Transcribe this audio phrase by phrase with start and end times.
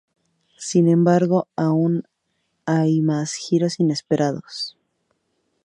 [0.57, 2.07] Sin embargo, aún
[2.65, 4.75] hay más giros inesperados.